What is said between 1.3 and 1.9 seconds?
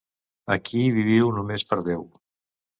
només per